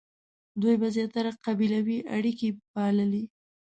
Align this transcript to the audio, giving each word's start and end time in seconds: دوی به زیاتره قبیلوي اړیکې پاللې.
دوی 0.61 0.75
به 0.81 0.87
زیاتره 0.95 1.31
قبیلوي 1.45 1.99
اړیکې 2.17 2.49
پاللې. 2.73 3.23